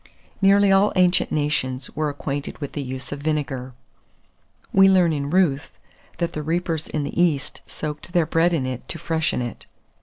[0.41, 3.75] Nearly all ancient nations were acquainted with the use of vinegar.
[4.73, 5.77] We learn in Ruth,
[6.17, 9.67] that the reapers in the East soaked their bread in it to freshen it.